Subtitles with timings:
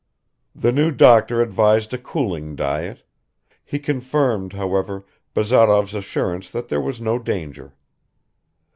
[0.55, 3.03] The new doctor advised a cooling diet;
[3.63, 7.75] he confirmed, however, Bazarov's assurance that there was no danger.